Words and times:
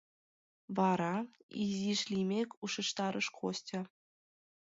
—Вара?— 0.77 1.15
изиш 1.61 2.01
лиймек 2.11 2.49
ушештарыш 2.63 3.27
Костя. 3.37 3.81